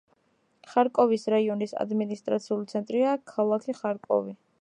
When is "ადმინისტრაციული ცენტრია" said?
1.85-3.13